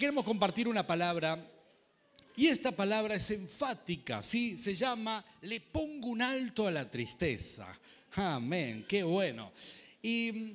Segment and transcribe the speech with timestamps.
[0.00, 1.46] Queremos compartir una palabra
[2.34, 4.56] y esta palabra es enfática, ¿sí?
[4.56, 7.78] Se llama le pongo un alto a la tristeza.
[8.12, 9.52] Amén, qué bueno.
[10.00, 10.54] Y mm,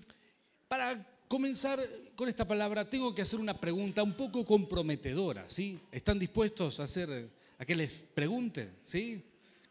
[0.68, 1.80] para comenzar
[2.16, 5.78] con esta palabra tengo que hacer una pregunta un poco comprometedora, ¿sí?
[5.92, 9.22] ¿Están dispuestos a hacer a que les pregunte, ¿sí?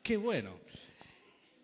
[0.04, 0.52] Qué bueno.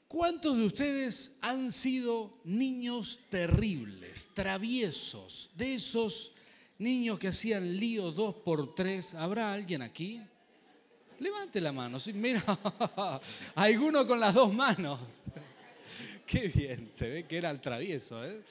[0.09, 6.33] ¿Cuántos de ustedes han sido niños terribles, traviesos, de esos
[6.81, 9.15] niños que hacían lío dos por tres.
[9.15, 10.21] ¿Habrá alguien aquí?
[11.21, 12.01] Levante la mano.
[12.01, 12.43] Sí, mira,
[13.55, 14.99] alguno con las dos manos.
[16.27, 18.25] Qué bien, se ve que era el travieso.
[18.25, 18.43] ¿eh?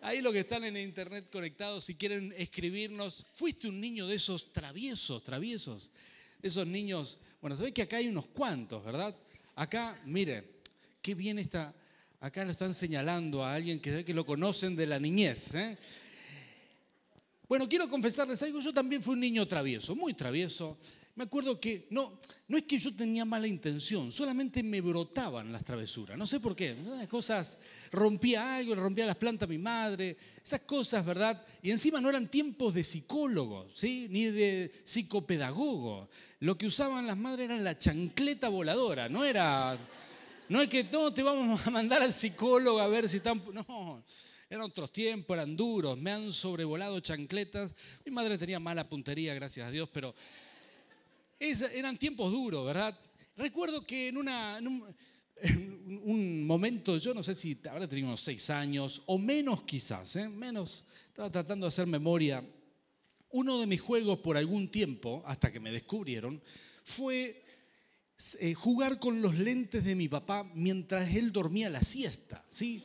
[0.00, 4.52] Ahí los que están en internet conectados, si quieren escribirnos, fuiste un niño de esos
[4.52, 5.90] traviesos, traviesos.
[6.40, 9.14] Esos niños, bueno, se ve que acá hay unos cuantos, ¿verdad?
[9.54, 10.44] Acá, mire,
[11.02, 11.74] qué bien está,
[12.20, 15.54] acá lo están señalando a alguien que, que lo conocen de la niñez.
[15.54, 15.76] ¿eh?
[17.52, 20.78] Bueno, quiero confesarles algo, yo también fui un niño travieso, muy travieso.
[21.16, 25.62] Me acuerdo que no, no es que yo tenía mala intención, solamente me brotaban las
[25.62, 26.16] travesuras.
[26.16, 26.70] No sé por qué.
[26.70, 27.58] Esas cosas,
[27.90, 31.44] rompía algo, rompía las plantas a mi madre, esas cosas, ¿verdad?
[31.62, 34.06] Y encima no eran tiempos de psicólogo, ¿sí?
[34.08, 36.08] Ni de psicopedagogo.
[36.40, 39.78] Lo que usaban las madres era la chancleta voladora, no era.
[40.48, 43.42] No es que no te vamos a mandar al psicólogo a ver si están.
[43.52, 44.02] No.
[44.52, 47.74] Eran otros tiempos, eran duros, me han sobrevolado chancletas.
[48.04, 50.14] Mi madre tenía mala puntería, gracias a Dios, pero
[51.40, 52.94] eran tiempos duros, ¿verdad?
[53.34, 54.18] Recuerdo que en,
[56.04, 60.28] un, momento, yo no sé si ahora tenía unos seis años o menos quizás, ¿eh?
[60.28, 62.46] menos, estaba tratando de hacer memoria.
[63.30, 66.42] Uno de mis juegos por algún tiempo, hasta que me descubrieron,
[66.84, 67.42] fue
[68.38, 72.84] eh, jugar con los lentes de mi papá mientras él dormía la siesta, ¿sí?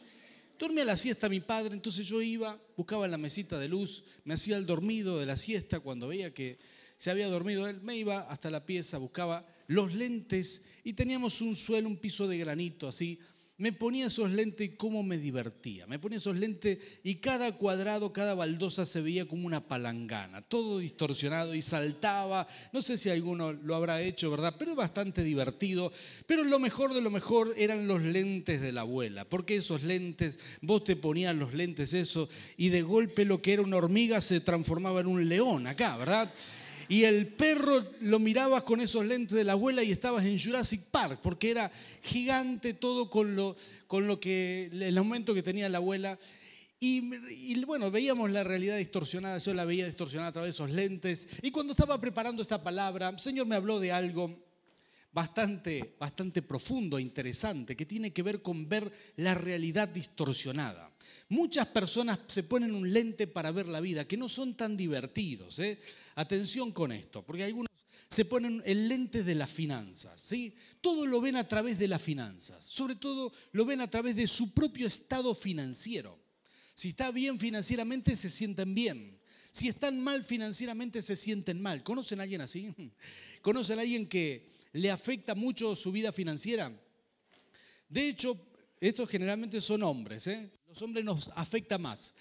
[0.60, 4.58] Dormía la siesta mi padre, entonces yo iba, buscaba la mesita de luz, me hacía
[4.58, 6.58] el dormido de la siesta cuando veía que
[6.98, 11.56] se había dormido él, me iba hasta la pieza, buscaba los lentes y teníamos un
[11.56, 13.20] suelo, un piso de granito así,
[13.58, 15.88] me ponía esos lentes y cómo me divertía.
[15.88, 20.78] Me ponía esos lentes y cada cuadrado, cada baldosa se veía como una palangana, todo
[20.78, 22.48] distorsionado y saltaba.
[22.72, 24.56] No sé si alguno lo habrá hecho, ¿verdad?
[24.60, 25.92] Pero es bastante divertido.
[26.28, 30.40] Pero lo mejor de lo mejor eran los lentes de la abuela, porque esos lentes,
[30.62, 34.40] vos te ponías los lentes eso y de golpe lo que era una hormiga se
[34.40, 36.32] transformaba en un león acá, ¿verdad?
[36.90, 40.84] Y el perro lo mirabas con esos lentes de la abuela y estabas en Jurassic
[40.84, 41.72] Park, porque era
[42.02, 43.56] gigante todo con lo,
[43.88, 46.18] con lo que, el aumento que tenía la abuela.
[46.80, 51.28] Y, bueno, veíamos la realidad distorsionada, yo la veía distorsionada a través de esos lentes.
[51.42, 54.46] Y cuando estaba preparando esta palabra, el Señor me habló de algo
[55.12, 60.92] bastante, bastante profundo, interesante, que tiene que ver con ver la realidad distorsionada.
[61.30, 65.60] Muchas personas se ponen un lente para ver la vida, que no son tan divertidos.
[65.60, 65.80] ¿eh?
[66.16, 67.68] Atención con esto, porque algunos
[68.10, 70.22] se ponen el lente de las finanzas.
[70.22, 70.56] ¿sí?
[70.80, 74.28] Todo lo ven a través de las finanzas, sobre todo lo ven a través de
[74.28, 76.18] su propio estado financiero.
[76.74, 79.20] Si está bien financieramente, se sienten bien.
[79.52, 81.84] Si están mal financieramente, se sienten mal.
[81.84, 82.74] ¿Conocen a alguien así?
[83.42, 86.72] ¿Conocen a alguien que le afecta mucho su vida financiera?
[87.90, 88.40] De hecho,
[88.80, 90.52] estos generalmente son hombres, ¿eh?
[90.68, 92.14] Los hombres nos afecta más.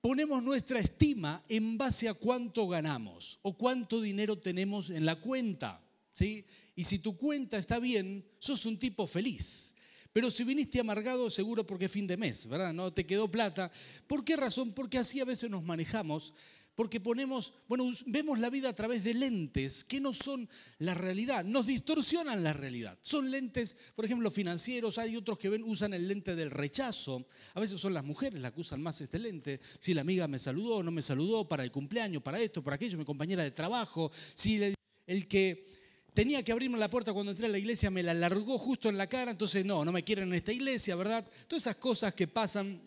[0.00, 5.82] Ponemos nuestra estima en base a cuánto ganamos o cuánto dinero tenemos en la cuenta.
[6.12, 6.44] ¿sí?
[6.76, 9.74] Y si tu cuenta está bien, sos un tipo feliz.
[10.12, 12.72] Pero si viniste amargado, seguro porque es fin de mes, ¿verdad?
[12.72, 13.70] No te quedó plata.
[14.06, 14.72] ¿Por qué razón?
[14.72, 16.34] Porque así a veces nos manejamos
[16.74, 20.48] porque ponemos, bueno, vemos la vida a través de lentes que no son
[20.78, 22.98] la realidad, nos distorsionan la realidad.
[23.02, 27.26] Son lentes, por ejemplo, financieros, hay otros que ven, usan el lente del rechazo.
[27.54, 29.60] A veces son las mujeres las que usan más este lente.
[29.78, 32.98] Si la amiga me saludó, no me saludó para el cumpleaños, para esto, para aquello,
[32.98, 34.10] mi compañera de trabajo.
[34.34, 34.74] Si el,
[35.06, 35.74] el que
[36.12, 38.98] tenía que abrirme la puerta cuando entré a la iglesia me la largó justo en
[38.98, 41.28] la cara, entonces no, no me quieren en esta iglesia, ¿verdad?
[41.46, 42.80] Todas esas cosas que pasan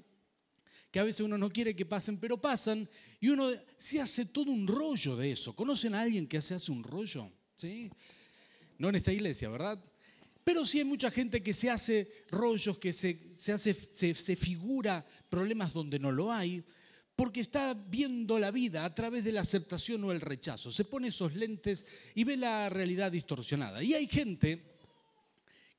[0.97, 4.49] que a veces uno no quiere que pasen, pero pasan, y uno se hace todo
[4.49, 5.55] un rollo de eso.
[5.55, 7.31] ¿Conocen a alguien que se hace un rollo?
[7.55, 7.91] ¿Sí?
[8.79, 9.79] No en esta iglesia, ¿verdad?
[10.43, 15.05] Pero sí hay mucha gente que se hace rollos, que se, hace, se, se figura
[15.29, 16.63] problemas donde no lo hay,
[17.15, 20.71] porque está viendo la vida a través de la aceptación o el rechazo.
[20.71, 21.85] Se pone esos lentes
[22.15, 23.83] y ve la realidad distorsionada.
[23.83, 24.76] Y hay gente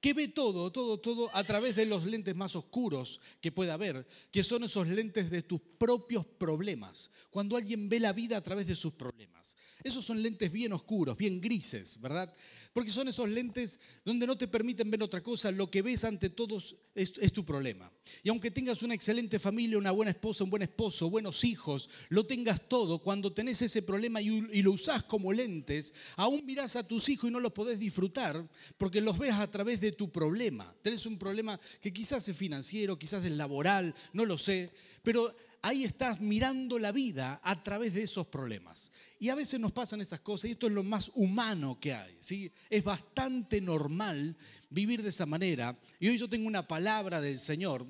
[0.00, 4.06] que ve todo, todo, todo a través de los lentes más oscuros que pueda haber,
[4.31, 7.11] que son esos lentes de tus propios problemas.
[7.31, 9.56] Cuando alguien ve la vida a través de sus problemas.
[9.83, 12.33] Esos son lentes bien oscuros, bien grises, ¿verdad?
[12.78, 16.30] Porque son esos lentes donde no te permiten ver otra cosa, lo que ves ante
[16.30, 17.90] todos es, tu problema.
[18.22, 22.25] Y aunque tengas una excelente familia, una buena esposa, un buen esposo, buenos hijos, lo
[22.25, 27.08] tengas todo, cuando tenés ese problema y, lo usás como lentes, aún mirás a tus
[27.08, 30.72] hijos y no los podés disfrutar porque los ves a través de tu problema.
[30.80, 34.70] Tenés un problema que quizás es financiero, quizás es laboral, no lo sé,
[35.02, 38.93] pero ahí estás mirando la vida a través de esos problemas.
[39.19, 42.16] Y a veces nos pasan esas cosas y esto es lo más humano que hay.
[42.20, 42.52] ¿sí?
[42.70, 44.37] Es bastante normal
[44.70, 45.78] vivir de esa manera.
[45.99, 47.87] Y hoy yo tengo una palabra del Señor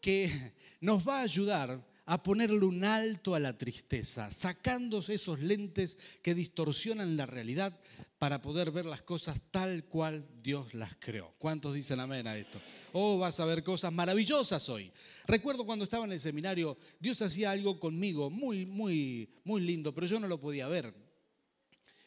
[0.00, 5.98] que nos va a ayudar a ponerle un alto a la tristeza, sacándose esos lentes
[6.22, 7.78] que distorsionan la realidad
[8.18, 11.34] para poder ver las cosas tal cual Dios las creó.
[11.38, 12.60] ¿Cuántos dicen amén a esto?
[12.92, 14.90] Oh, vas a ver cosas maravillosas hoy.
[15.26, 20.06] Recuerdo cuando estaba en el seminario, Dios hacía algo conmigo muy, muy, muy lindo, pero
[20.06, 20.94] yo no lo podía ver.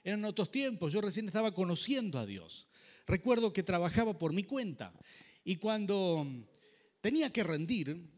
[0.01, 2.67] Eran otros tiempos, yo recién estaba conociendo a Dios.
[3.05, 4.93] Recuerdo que trabajaba por mi cuenta
[5.43, 6.25] y cuando
[7.01, 8.09] tenía que rendir,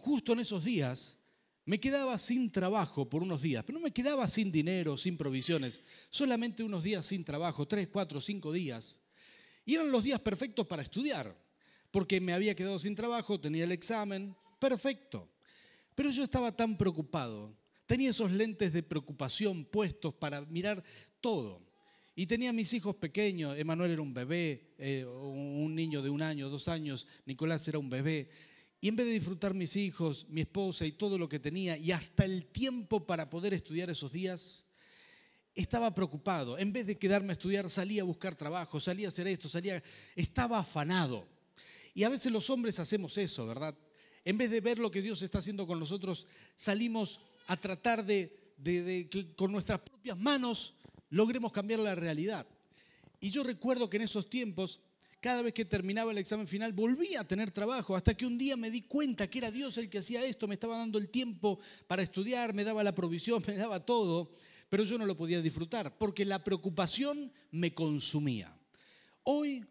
[0.00, 1.18] justo en esos días,
[1.64, 5.80] me quedaba sin trabajo por unos días, pero no me quedaba sin dinero, sin provisiones,
[6.08, 9.00] solamente unos días sin trabajo, tres, cuatro, cinco días.
[9.64, 11.36] Y eran los días perfectos para estudiar,
[11.90, 15.28] porque me había quedado sin trabajo, tenía el examen, perfecto.
[15.94, 17.54] Pero yo estaba tan preocupado,
[17.86, 20.82] tenía esos lentes de preocupación puestos para mirar
[21.20, 21.62] todo.
[22.16, 26.48] Y tenía mis hijos pequeños, Emanuel era un bebé, eh, un niño de un año,
[26.48, 28.28] dos años, Nicolás era un bebé.
[28.80, 31.92] Y en vez de disfrutar mis hijos, mi esposa y todo lo que tenía, y
[31.92, 34.66] hasta el tiempo para poder estudiar esos días,
[35.54, 36.56] estaba preocupado.
[36.58, 39.82] En vez de quedarme a estudiar, salía a buscar trabajo, salía a hacer esto, salía,
[40.16, 41.28] estaba afanado.
[41.94, 43.76] Y a veces los hombres hacemos eso, ¿verdad?
[44.24, 46.26] En vez de ver lo que Dios está haciendo con nosotros,
[46.56, 50.74] salimos a tratar de, de que con nuestras propias manos
[51.10, 52.46] logremos cambiar la realidad.
[53.20, 54.80] Y yo recuerdo que en esos tiempos
[55.20, 58.56] cada vez que terminaba el examen final volvía a tener trabajo, hasta que un día
[58.56, 61.60] me di cuenta que era Dios el que hacía esto, me estaba dando el tiempo
[61.86, 64.32] para estudiar, me daba la provisión, me daba todo,
[64.70, 68.56] pero yo no lo podía disfrutar, porque la preocupación me consumía.
[69.24, 69.66] Hoy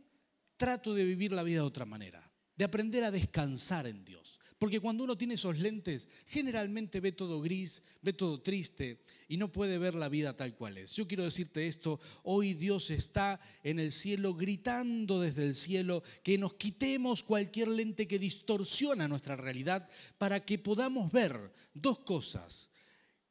[0.56, 2.28] trato de vivir la vida de otra manera,
[2.59, 4.38] de aprender a descansar en Dios.
[4.57, 9.50] Porque cuando uno tiene esos lentes, generalmente ve todo gris, ve todo triste y no
[9.50, 10.91] puede ver la vida tal cual es.
[10.91, 16.38] Yo quiero decirte esto, hoy Dios está en el cielo gritando desde el cielo que
[16.38, 22.71] nos quitemos cualquier lente que distorsiona nuestra realidad para que podamos ver dos cosas,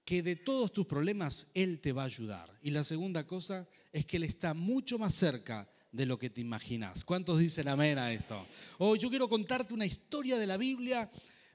[0.06, 2.58] que de todos tus problemas Él te va a ayudar.
[2.62, 6.40] Y la segunda cosa es que Él está mucho más cerca de lo que te
[6.40, 7.04] imaginas.
[7.04, 8.46] ¿Cuántos dicen amén a esto?
[8.78, 11.10] Hoy yo quiero contarte una historia de la Biblia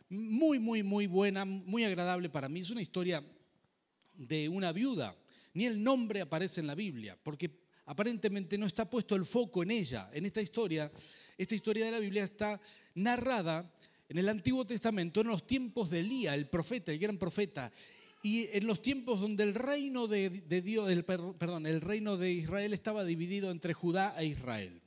[0.09, 2.59] muy, muy, muy buena, muy agradable para mí.
[2.59, 3.24] Es una historia
[4.13, 5.15] de una viuda.
[5.53, 9.71] Ni el nombre aparece en la Biblia, porque aparentemente no está puesto el foco en
[9.71, 10.91] ella, en esta historia.
[11.38, 12.59] Esta historia de la Biblia está
[12.95, 13.71] narrada
[14.09, 17.71] en el Antiguo Testamento, en los tiempos de Elías, el profeta, el gran profeta,
[18.25, 20.29] y en los tiempos donde el reino de,
[20.63, 24.81] Dios, el, reino de Israel estaba dividido entre Judá e Israel.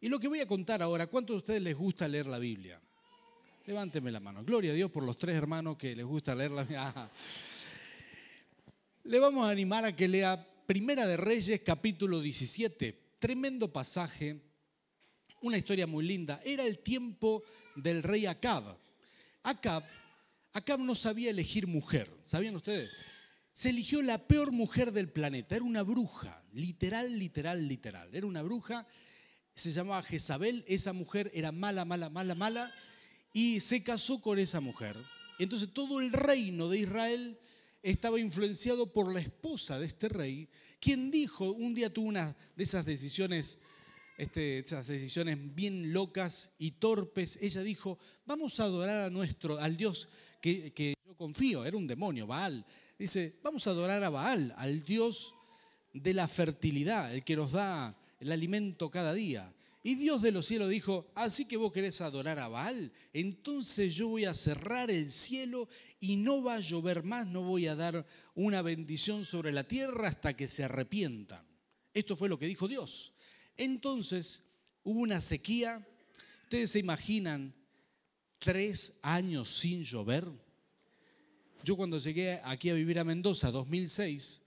[0.00, 2.80] Y lo que voy a contar ahora, ¿cuántos de ustedes les gusta leer la Biblia?
[3.66, 4.44] Levánteme la mano.
[4.44, 7.10] Gloria a Dios por los tres hermanos que les gusta leer la Biblia.
[9.02, 13.16] Le vamos a animar a que lea Primera de Reyes, capítulo 17.
[13.18, 14.40] Tremendo pasaje,
[15.42, 16.40] una historia muy linda.
[16.44, 17.42] Era el tiempo
[17.74, 18.78] del rey Acab.
[19.42, 19.82] Acab
[20.58, 22.90] Acab no sabía elegir mujer, ¿sabían ustedes?
[23.52, 28.12] Se eligió la peor mujer del planeta, era una bruja, literal, literal, literal.
[28.12, 28.84] Era una bruja,
[29.54, 32.72] se llamaba Jezabel, esa mujer era mala, mala, mala, mala,
[33.32, 34.96] y se casó con esa mujer.
[35.38, 37.38] Entonces todo el reino de Israel
[37.80, 40.48] estaba influenciado por la esposa de este rey,
[40.80, 43.58] quien dijo, un día tuvo una de esas decisiones,
[44.16, 49.76] este, esas decisiones bien locas y torpes, ella dijo, vamos a adorar a nuestro, al
[49.76, 50.08] Dios
[50.40, 52.64] que, yo confío, era un demonio, Baal.
[52.98, 55.34] Dice, vamos a adorar a Baal, al Dios
[55.92, 59.54] de la fertilidad, el que nos da el alimento cada día.
[59.82, 64.08] Y Dios de los cielos dijo, así que vos querés adorar a Baal, entonces yo
[64.08, 65.68] voy a cerrar el cielo
[66.00, 68.04] y no va a llover más, no voy a dar
[68.34, 71.46] una bendición sobre la tierra hasta que se arrepientan.
[71.94, 73.14] Esto fue lo que dijo Dios.
[73.56, 74.44] Entonces
[74.82, 75.86] hubo una sequía.
[76.44, 77.54] Ustedes se imaginan
[78.38, 80.26] tres años sin llover.
[81.64, 84.42] Yo cuando llegué aquí a vivir a Mendoza, 2006,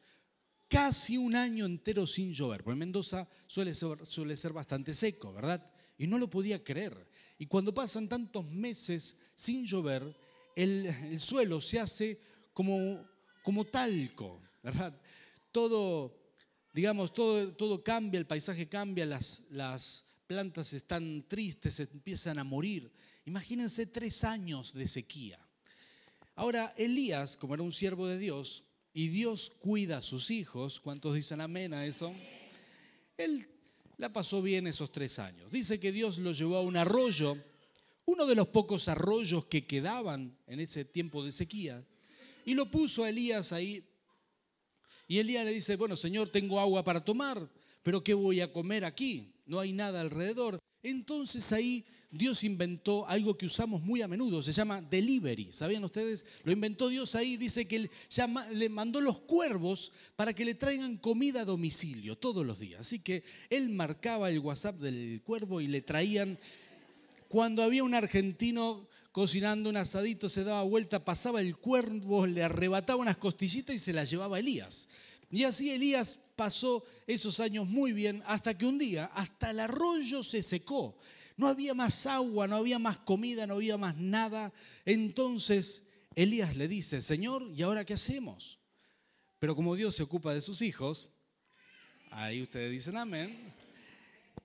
[0.68, 5.70] casi un año entero sin llover, porque Mendoza suele ser, bastante seco, ¿verdad?
[5.98, 7.08] Y no lo podía creer.
[7.38, 10.16] Y cuando pasan tantos meses sin llover,
[10.56, 12.20] el, el suelo se hace
[12.54, 13.06] como,
[13.44, 14.98] como talco, ¿verdad?
[15.52, 16.18] Todo,
[16.74, 22.90] digamos, todo, todo cambia, el paisaje cambia, las, las plantas están tristes, empiezan a morir.
[23.32, 25.40] Imagínense tres años de sequía.
[26.36, 31.16] Ahora, Elías, como era un siervo de Dios, y Dios cuida a sus hijos, ¿cuántos
[31.16, 32.14] dicen amén a eso?
[33.16, 33.48] Él
[33.96, 35.50] la pasó bien esos tres años.
[35.50, 37.38] Dice que Dios lo llevó a un arroyo,
[38.04, 41.88] uno de los pocos arroyos que quedaban en ese tiempo de sequía,
[42.44, 43.88] y lo puso a Elías ahí.
[45.08, 47.50] Y Elías le dice, bueno, Señor, tengo agua para tomar,
[47.82, 49.34] pero ¿qué voy a comer aquí?
[49.46, 50.60] No hay nada alrededor.
[50.84, 55.54] Entonces ahí Dios inventó algo que usamos muy a menudo, se llama delivery.
[55.54, 56.26] ¿Sabían ustedes?
[56.44, 57.90] Lo inventó Dios ahí, dice que
[58.52, 62.82] le mandó los cuervos para que le traigan comida a domicilio todos los días.
[62.82, 66.38] Así que él marcaba el WhatsApp del cuervo y le traían,
[67.30, 73.02] cuando había un argentino cocinando un asadito, se daba vuelta, pasaba el cuervo, le arrebataba
[73.02, 74.90] unas costillitas y se las llevaba a Elías.
[75.32, 80.24] Y así Elías pasó esos años muy bien hasta que un día hasta el arroyo
[80.24, 80.98] se secó.
[81.42, 84.54] No había más agua, no había más comida, no había más nada.
[84.86, 85.82] Entonces
[86.14, 88.60] Elías le dice, Señor, ¿y ahora qué hacemos?
[89.40, 91.10] Pero como Dios se ocupa de sus hijos,
[92.12, 93.36] ahí ustedes dicen amén.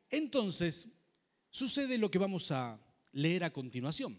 [0.09, 0.89] Entonces
[1.51, 2.81] sucede lo que vamos a
[3.13, 4.19] leer a continuación.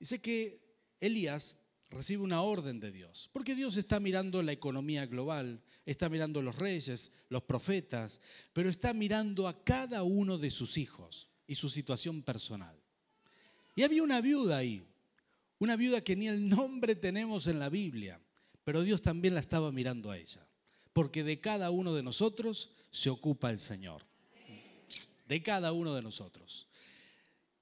[0.00, 0.62] Dice que
[1.00, 1.58] Elías
[1.90, 6.56] recibe una orden de Dios, porque Dios está mirando la economía global, está mirando los
[6.56, 8.22] reyes, los profetas,
[8.54, 12.78] pero está mirando a cada uno de sus hijos y su situación personal.
[13.74, 14.86] Y había una viuda ahí,
[15.58, 18.20] una viuda que ni el nombre tenemos en la Biblia,
[18.62, 20.46] pero Dios también la estaba mirando a ella,
[20.92, 24.02] porque de cada uno de nosotros se ocupa el Señor,
[25.26, 26.68] de cada uno de nosotros.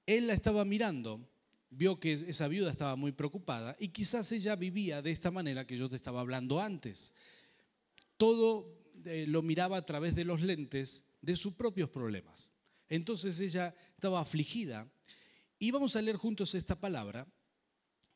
[0.05, 1.27] Él la estaba mirando,
[1.69, 5.77] vio que esa viuda estaba muy preocupada y quizás ella vivía de esta manera que
[5.77, 7.13] yo te estaba hablando antes.
[8.17, 12.51] Todo eh, lo miraba a través de los lentes de sus propios problemas.
[12.89, 14.89] Entonces ella estaba afligida.
[15.59, 17.27] Y vamos a leer juntos esta palabra.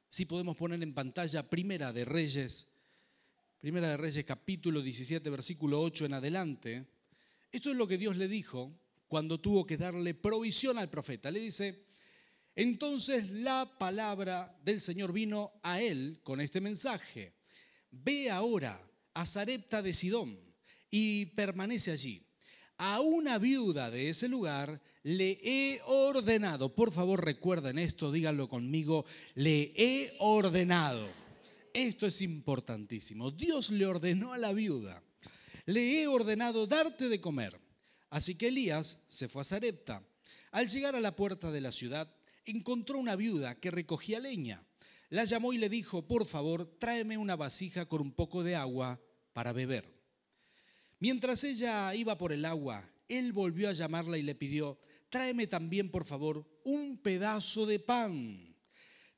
[0.09, 2.67] Si podemos poner en pantalla Primera de Reyes,
[3.59, 6.87] Primera de Reyes capítulo 17, versículo 8 en adelante.
[7.51, 11.31] Esto es lo que Dios le dijo cuando tuvo que darle provisión al profeta.
[11.31, 11.85] Le dice,
[12.55, 17.33] entonces la palabra del Señor vino a él con este mensaje.
[17.91, 18.81] Ve ahora
[19.13, 20.39] a Zarepta de Sidón
[20.89, 22.30] y permanece allí
[22.83, 29.05] a una viuda de ese lugar le he ordenado, por favor recuerden esto, díganlo conmigo,
[29.35, 31.07] le he ordenado.
[31.75, 33.29] Esto es importantísimo.
[33.29, 35.03] Dios le ordenó a la viuda,
[35.67, 37.61] le he ordenado darte de comer.
[38.09, 40.03] Así que Elías se fue a Zarepta.
[40.49, 42.11] Al llegar a la puerta de la ciudad,
[42.45, 44.65] encontró una viuda que recogía leña.
[45.09, 48.99] La llamó y le dijo, por favor, tráeme una vasija con un poco de agua
[49.33, 50.00] para beber.
[51.01, 54.79] Mientras ella iba por el agua, él volvió a llamarla y le pidió,
[55.09, 58.55] tráeme también, por favor, un pedazo de pan.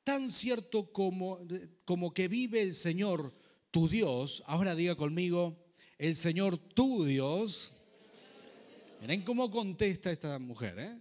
[0.02, 1.40] Tan cierto como,
[1.84, 3.36] como que vive el Señor,
[3.70, 5.62] tu Dios, ahora diga conmigo,
[5.98, 7.74] el Señor, tu Dios.
[9.02, 10.78] Miren cómo contesta esta mujer.
[10.78, 10.98] ¿eh?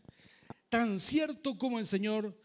[0.67, 2.37] Tan cierto como el Señor,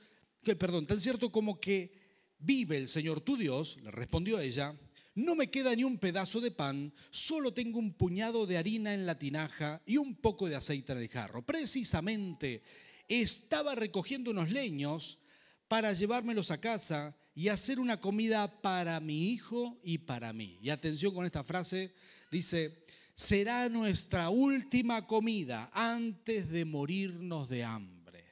[0.45, 1.91] que, perdón, tan cierto como que
[2.39, 4.79] vive el Señor, tu Dios, le respondió ella,
[5.19, 9.05] no me queda ni un pedazo de pan, solo tengo un puñado de harina en
[9.05, 11.45] la tinaja y un poco de aceite en el jarro.
[11.45, 12.63] Precisamente
[13.09, 15.19] estaba recogiendo unos leños
[15.67, 20.57] para llevármelos a casa y hacer una comida para mi hijo y para mí.
[20.63, 21.93] Y atención con esta frase,
[22.31, 28.25] dice, será nuestra última comida antes de morirnos de hambre.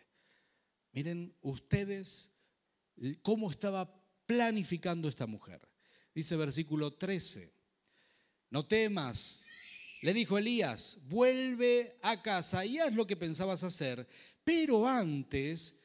[0.93, 2.31] Miren ustedes
[3.23, 3.93] cómo estaba
[4.25, 5.67] planificando esta mujer.
[6.17, 7.53] Dice versículo 13,
[8.49, 9.45] no temas,
[10.01, 14.09] le dijo Elías, vuelve a casa y haz lo que pensabas hacer,
[14.43, 15.77] pero antes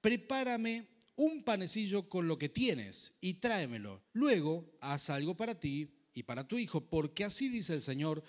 [0.00, 4.02] prepárame un panecillo con lo que tienes y tráemelo.
[4.14, 8.24] Luego haz algo para ti y para tu hijo, porque así dice el Señor,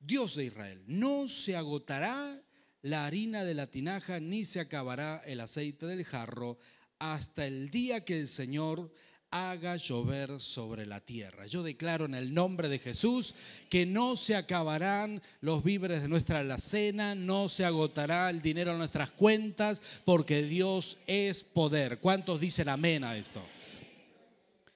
[0.00, 2.42] Dios de Israel, no se agotará
[2.80, 6.56] la harina de la tinaja ni se acabará el aceite del jarro
[6.98, 8.90] hasta el día que el Señor
[9.30, 11.46] haga llover sobre la tierra.
[11.46, 13.34] Yo declaro en el nombre de Jesús
[13.68, 18.78] que no se acabarán los víveres de nuestra alacena, no se agotará el dinero en
[18.78, 21.98] nuestras cuentas, porque Dios es poder.
[22.00, 23.42] ¿Cuántos dicen amén a esto?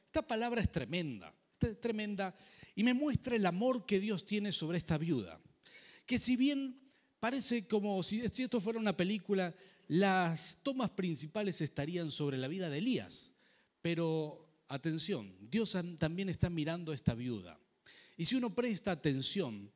[0.06, 2.34] Esta palabra es tremenda, es tremenda
[2.74, 5.40] y me muestra el amor que Dios tiene sobre esta viuda.
[6.04, 6.78] Que si bien
[7.20, 9.54] parece como si esto fuera una película,
[9.88, 13.32] las tomas principales estarían sobre la vida de Elías.
[13.80, 14.41] Pero
[14.72, 17.58] atención, Dios también está mirando a esta viuda.
[18.16, 19.70] Y si uno presta atención,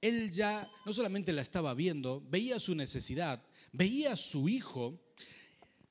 [0.00, 5.00] él ya no solamente la estaba viendo, veía su necesidad, veía a su hijo,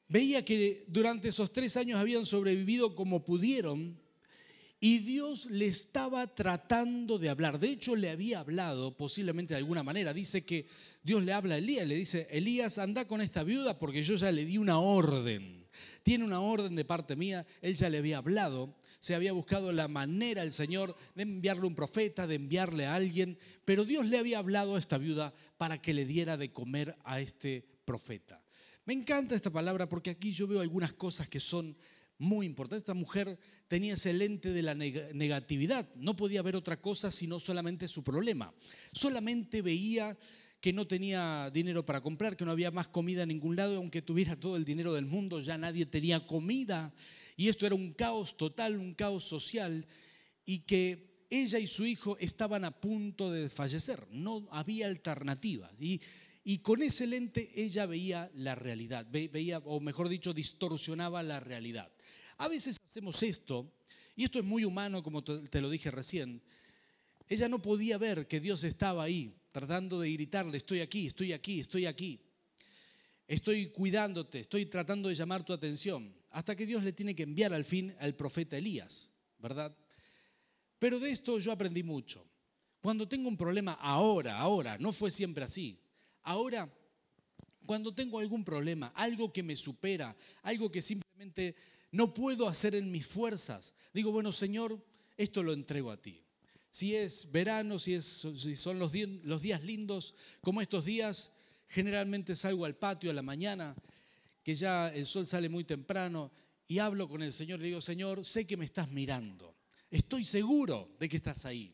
[0.07, 3.99] veía que durante esos tres años habían sobrevivido como pudieron
[4.83, 7.59] y Dios le estaba tratando de hablar.
[7.59, 10.11] De hecho, le había hablado posiblemente de alguna manera.
[10.11, 10.65] Dice que
[11.03, 14.31] Dios le habla a Elías, le dice, Elías, anda con esta viuda porque yo ya
[14.31, 15.60] le di una orden.
[16.03, 19.87] Tiene una orden de parte mía, él ya le había hablado se había buscado la
[19.87, 24.37] manera el Señor de enviarle un profeta, de enviarle a alguien, pero Dios le había
[24.37, 28.43] hablado a esta viuda para que le diera de comer a este profeta.
[28.85, 31.75] Me encanta esta palabra porque aquí yo veo algunas cosas que son
[32.19, 32.83] muy importantes.
[32.83, 37.87] Esta mujer tenía ese lente de la negatividad, no podía ver otra cosa sino solamente
[37.87, 38.53] su problema.
[38.93, 40.15] Solamente veía
[40.61, 44.03] que no tenía dinero para comprar, que no había más comida en ningún lado, aunque
[44.03, 46.93] tuviera todo el dinero del mundo, ya nadie tenía comida.
[47.35, 49.87] Y esto era un caos total, un caos social,
[50.45, 55.81] y que ella y su hijo estaban a punto de fallecer, no había alternativas.
[55.81, 55.99] Y,
[56.43, 61.91] y con ese lente ella veía la realidad, veía, o mejor dicho, distorsionaba la realidad.
[62.37, 63.73] A veces hacemos esto,
[64.15, 66.43] y esto es muy humano, como te lo dije recién.
[67.27, 71.59] Ella no podía ver que Dios estaba ahí, tratando de gritarle, estoy aquí, estoy aquí,
[71.59, 72.19] estoy aquí.
[73.27, 77.53] Estoy cuidándote, estoy tratando de llamar tu atención hasta que Dios le tiene que enviar
[77.53, 79.75] al fin al profeta Elías, ¿verdad?
[80.79, 82.25] Pero de esto yo aprendí mucho.
[82.81, 85.79] Cuando tengo un problema ahora, ahora, no fue siempre así.
[86.23, 86.69] Ahora,
[87.65, 91.55] cuando tengo algún problema, algo que me supera, algo que simplemente
[91.91, 94.83] no puedo hacer en mis fuerzas, digo, bueno, Señor,
[95.15, 96.23] esto lo entrego a ti.
[96.71, 98.91] Si es verano, si, es, si son los,
[99.23, 101.33] los días lindos, como estos días,
[101.67, 103.75] generalmente salgo al patio a la mañana
[104.43, 106.31] que ya el sol sale muy temprano
[106.67, 109.55] y hablo con el Señor y le digo, Señor, sé que me estás mirando,
[109.89, 111.73] estoy seguro de que estás ahí.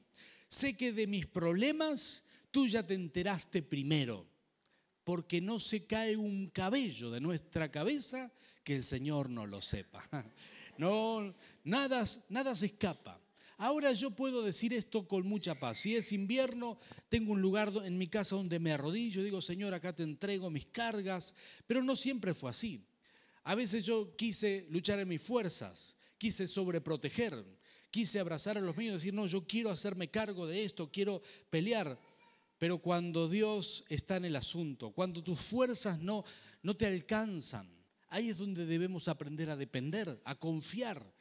[0.49, 4.27] Sé que de mis problemas tú ya te enteraste primero,
[5.03, 8.31] porque no se cae un cabello de nuestra cabeza
[8.63, 10.03] que el Señor no lo sepa.
[10.79, 13.19] No, nada, nada se escapa.
[13.59, 15.79] Ahora yo puedo decir esto con mucha paz.
[15.79, 16.77] Si es invierno,
[17.09, 20.67] tengo un lugar en mi casa donde me arrodillo, digo, Señor, acá te entrego mis
[20.67, 21.33] cargas,
[21.65, 22.85] pero no siempre fue así.
[23.43, 27.43] A veces yo quise luchar en mis fuerzas, quise sobreproteger,
[27.89, 31.23] quise abrazar a los míos y decir, no, yo quiero hacerme cargo de esto, quiero
[31.49, 31.99] pelear.
[32.59, 36.23] Pero cuando Dios está en el asunto, cuando tus fuerzas no,
[36.61, 37.67] no te alcanzan,
[38.09, 41.16] ahí es donde debemos aprender a depender, a confiar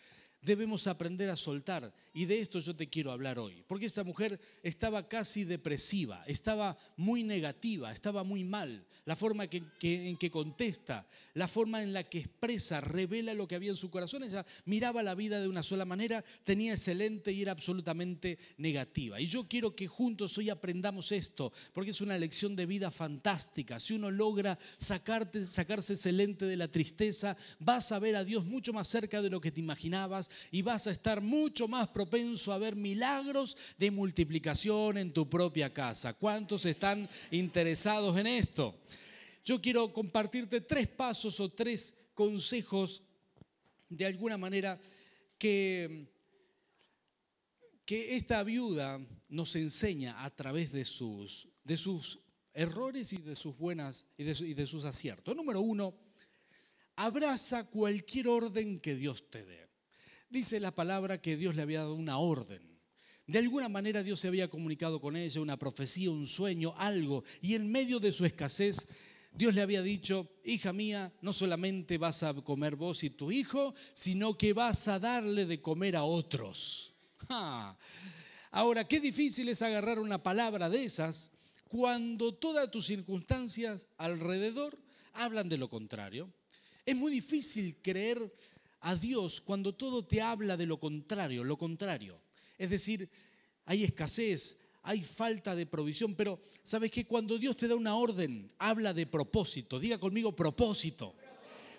[0.47, 1.93] debemos aprender a soltar.
[2.15, 3.63] Y de esto yo te quiero hablar hoy.
[3.67, 8.87] Porque esta mujer estaba casi depresiva, estaba muy negativa, estaba muy mal.
[9.05, 13.71] La forma en que contesta, la forma en la que expresa, revela lo que había
[13.71, 14.25] en su corazón.
[14.25, 19.21] Ella miraba la vida de una sola manera, tenía excelente y era absolutamente negativa.
[19.21, 23.79] Y yo quiero que juntos hoy aprendamos esto, porque es una lección de vida fantástica.
[23.79, 28.73] Si uno logra sacarte, sacarse excelente de la tristeza, vas a ver a Dios mucho
[28.73, 32.59] más cerca de lo que te imaginabas y vas a estar mucho más propenso a
[32.59, 36.15] ver milagros de multiplicación en tu propia casa.
[36.15, 38.75] ¿Cuántos están interesados en esto?
[39.45, 43.03] Yo quiero compartirte tres pasos o tres consejos
[43.89, 44.81] de alguna manera
[45.39, 46.09] que,
[47.85, 52.21] que esta viuda nos enseña a través de sus, de sus
[52.55, 55.37] errores y de sus buenas y de, y de sus aciertos.
[55.37, 55.95] Número uno,
[56.97, 59.66] abraza cualquier orden que Dios te dé.
[60.29, 62.77] Dice la palabra que Dios le había dado una orden.
[63.27, 67.25] De alguna manera Dios se había comunicado con ella, una profecía, un sueño, algo.
[67.41, 68.87] Y en medio de su escasez,
[69.33, 73.75] Dios le había dicho, hija mía, no solamente vas a comer vos y tu hijo,
[73.93, 76.95] sino que vas a darle de comer a otros.
[78.51, 81.33] Ahora, qué difícil es agarrar una palabra de esas
[81.69, 84.79] cuando todas tus circunstancias alrededor
[85.13, 86.33] hablan de lo contrario.
[86.85, 88.33] Es muy difícil creer
[88.87, 92.21] a Dios cuando todo te habla de lo contrario, lo contrario.
[92.57, 93.11] Es decir,
[93.65, 97.05] hay escasez, hay falta de provisión, pero ¿sabes qué?
[97.05, 99.81] Cuando Dios te da una orden, habla de propósito.
[99.81, 101.17] Diga conmigo propósito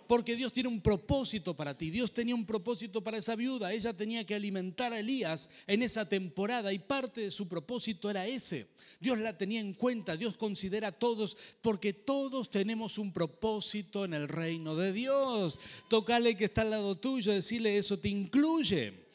[0.08, 1.90] porque Dios tiene un propósito para ti.
[1.90, 3.74] Dios tenía un propósito para esa viuda.
[3.74, 8.26] Ella tenía que alimentar a Elías en esa temporada y parte de su propósito era
[8.26, 8.68] ese.
[9.00, 14.14] Dios la tenía en cuenta, Dios considera a todos porque todos tenemos un propósito en
[14.14, 15.60] el reino de Dios.
[15.90, 19.07] Tocale que está al lado tuyo, decirle eso te incluye.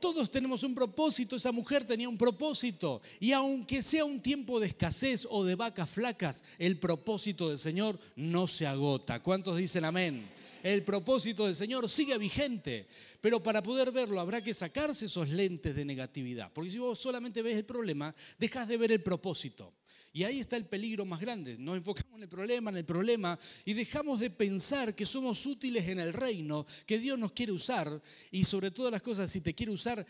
[0.00, 3.02] Todos tenemos un propósito, esa mujer tenía un propósito.
[3.20, 7.98] Y aunque sea un tiempo de escasez o de vacas flacas, el propósito del Señor
[8.16, 9.22] no se agota.
[9.22, 10.28] ¿Cuántos dicen amén?
[10.62, 12.88] El propósito del Señor sigue vigente,
[13.20, 16.52] pero para poder verlo habrá que sacarse esos lentes de negatividad.
[16.52, 19.72] Porque si vos solamente ves el problema, dejas de ver el propósito.
[20.12, 21.56] Y ahí está el peligro más grande.
[21.58, 25.86] Nos enfocamos en el problema, en el problema, y dejamos de pensar que somos útiles
[25.86, 28.02] en el reino, que Dios nos quiere usar.
[28.30, 30.04] Y sobre todas las cosas, si te quiere usar,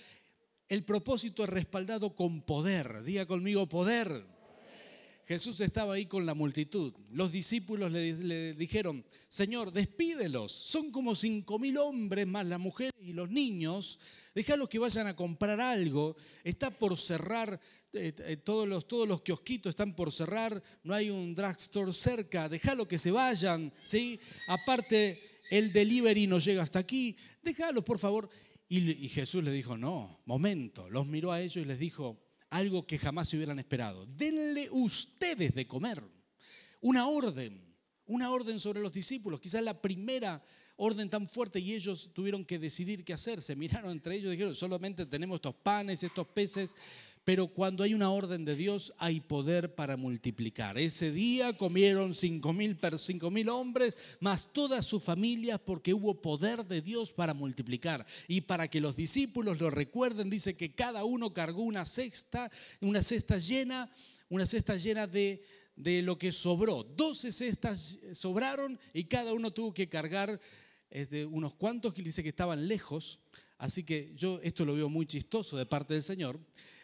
[0.68, 3.02] el propósito es respaldado con poder.
[3.02, 4.26] Diga conmigo poder.
[5.26, 6.94] Jesús estaba ahí con la multitud.
[7.10, 10.50] Los discípulos le, dijeron, Señor, despídelos.
[10.50, 13.98] Son como cinco mil hombres más las mujeres y los niños.
[14.34, 16.16] Déjalos que vayan a comprar algo.
[16.44, 17.60] Está por cerrar
[17.92, 22.48] eh, eh, todos, los, todos los kiosquitos están por cerrar, no hay un drugstore cerca,
[22.48, 24.20] déjalo que se vayan, ¿sí?
[24.46, 25.18] Aparte,
[25.50, 28.28] el delivery no llega hasta aquí, déjalos por favor.
[28.70, 32.98] Y, Jesús le dijo, no, momento, los miró a ellos y les dijo algo que
[32.98, 34.04] jamás se hubieran esperado.
[34.04, 36.02] Denle ustedes de comer,
[36.82, 37.74] una orden,
[38.04, 40.44] una orden sobre los discípulos, quizás la primera
[40.76, 43.42] orden tan fuerte y ellos tuvieron que decidir qué hacer.
[43.42, 46.74] Se miraron entre ellos y dijeron, solamente tenemos estos panes, estos peces,
[47.28, 50.78] pero cuando hay una orden de Dios hay poder para multiplicar.
[50.78, 56.64] Ese día comieron cinco mil, cinco mil hombres, más todas sus familias, porque hubo poder
[56.64, 58.06] de Dios para multiplicar.
[58.28, 63.02] Y para que los discípulos lo recuerden, dice que cada uno cargó una cesta, una
[63.02, 63.92] cesta llena,
[64.30, 65.42] una cesta llena de,
[65.76, 66.82] de lo que sobró.
[66.82, 70.40] Doce cestas sobraron y cada uno tuvo que cargar
[70.88, 73.20] este, unos cuantos que dice que estaban lejos.
[73.58, 76.40] Así que yo esto lo veo muy chistoso de parte del Señor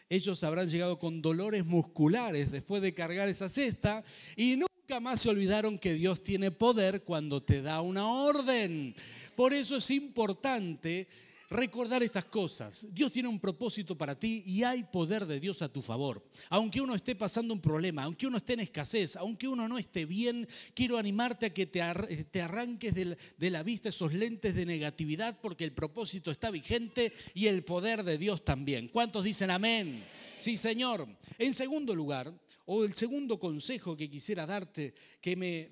[0.09, 4.03] ellos habrán llegado con dolores musculares después de cargar esa cesta
[4.35, 8.95] y nunca más se olvidaron que Dios tiene poder cuando te da una orden.
[9.35, 11.07] Por eso es importante
[11.49, 12.87] recordar estas cosas.
[12.93, 16.23] Dios tiene un propósito para ti y hay poder de Dios a tu favor.
[16.49, 20.05] Aunque uno esté pasando un problema, aunque uno esté en escasez, aunque uno no esté
[20.05, 25.63] bien, quiero animarte a que te, arranques de la vista esos lentes de negatividad porque
[25.63, 28.87] el propósito está vigente y el poder de Dios también.
[28.87, 30.03] ¿Cuántos dicen amén?
[30.37, 31.07] Sí, Señor.
[31.37, 32.33] En segundo lugar,
[32.65, 35.69] o el segundo consejo que quisiera darte, que me,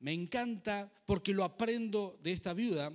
[0.00, 2.92] me encanta porque lo aprendo de esta viuda,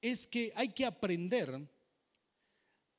[0.00, 1.68] es que hay que aprender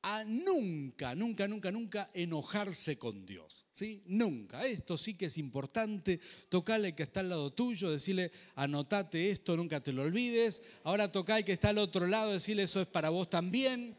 [0.02, 3.66] a nunca, nunca, nunca, nunca enojarse con Dios.
[3.74, 4.02] ¿sí?
[4.06, 4.66] Nunca.
[4.66, 6.20] Esto sí que es importante.
[6.48, 10.62] Tocarle que está al lado tuyo, decirle, anotate esto, nunca te lo olvides.
[10.84, 13.96] Ahora toca al que está al otro lado, decirle, eso es para vos también.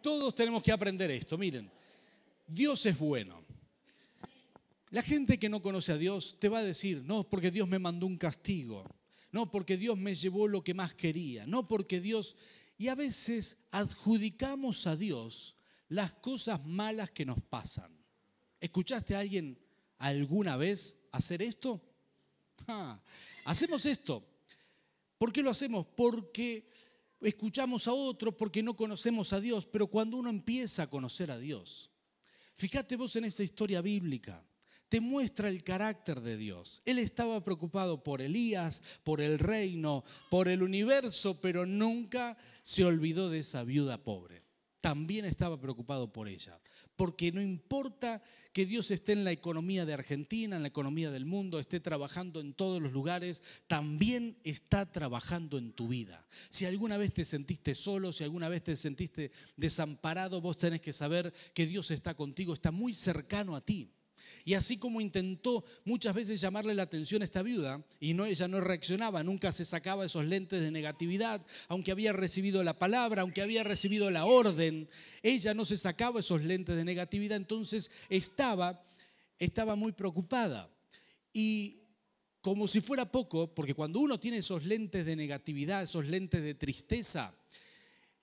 [0.00, 1.36] Todos tenemos que aprender esto.
[1.38, 1.70] Miren,
[2.46, 3.42] Dios es bueno.
[4.90, 7.78] La gente que no conoce a Dios te va a decir, no, porque Dios me
[7.78, 8.84] mandó un castigo
[9.32, 12.36] no porque Dios me llevó lo que más quería, no porque Dios...
[12.78, 15.56] Y a veces adjudicamos a Dios
[15.88, 17.96] las cosas malas que nos pasan.
[18.60, 19.58] ¿Escuchaste a alguien
[19.98, 21.82] alguna vez hacer esto?
[23.44, 24.26] hacemos esto.
[25.18, 25.86] ¿Por qué lo hacemos?
[25.96, 26.68] Porque
[27.20, 31.38] escuchamos a otro, porque no conocemos a Dios, pero cuando uno empieza a conocer a
[31.38, 31.90] Dios,
[32.54, 34.44] fíjate vos en esta historia bíblica,
[34.92, 36.82] te muestra el carácter de Dios.
[36.84, 43.30] Él estaba preocupado por Elías, por el reino, por el universo, pero nunca se olvidó
[43.30, 44.42] de esa viuda pobre.
[44.82, 46.60] También estaba preocupado por ella,
[46.94, 51.24] porque no importa que Dios esté en la economía de Argentina, en la economía del
[51.24, 56.28] mundo, esté trabajando en todos los lugares, también está trabajando en tu vida.
[56.50, 60.92] Si alguna vez te sentiste solo, si alguna vez te sentiste desamparado, vos tenés que
[60.92, 63.90] saber que Dios está contigo, está muy cercano a ti.
[64.44, 68.48] Y así como intentó muchas veces llamarle la atención a esta viuda, y no, ella
[68.48, 73.42] no reaccionaba, nunca se sacaba esos lentes de negatividad, aunque había recibido la palabra, aunque
[73.42, 74.88] había recibido la orden,
[75.22, 78.84] ella no se sacaba esos lentes de negatividad, entonces estaba,
[79.38, 80.70] estaba muy preocupada.
[81.32, 81.82] Y
[82.40, 86.54] como si fuera poco, porque cuando uno tiene esos lentes de negatividad, esos lentes de
[86.54, 87.34] tristeza,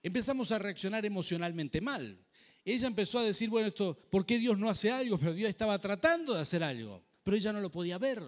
[0.04, 2.20] empezamos a reaccionar emocionalmente mal
[2.66, 5.18] ella empezó a decir, bueno, esto, ¿por qué Dios no hace algo?
[5.18, 8.22] Pero Dios estaba tratando de hacer algo, pero ella no lo podía ver.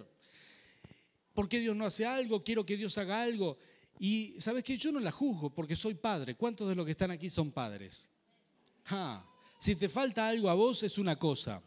[1.34, 2.44] ¿Por qué Dios no hace algo?
[2.44, 3.58] Quiero que Dios haga algo.
[3.98, 6.34] Y sabes que yo no la juzgo porque soy padre.
[6.34, 8.08] ¿Cuántos de los que están aquí son padres?
[9.60, 11.62] si te falta algo a vos es una cosa,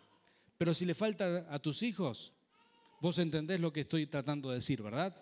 [0.58, 2.34] pero si le falta a tus hijos,
[3.00, 5.16] vos entendés lo que estoy tratando de decir, ¿verdad?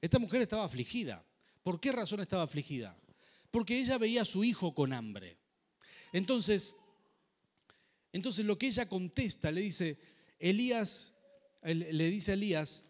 [0.00, 1.22] Esta mujer estaba afligida.
[1.62, 2.96] ¿Por qué razón estaba afligida?
[3.50, 5.36] Porque ella veía a su hijo con hambre.
[6.12, 6.76] Entonces,
[8.14, 9.98] entonces lo que ella contesta, le dice,
[10.38, 11.14] Elías,
[11.64, 12.86] le dice a Elías,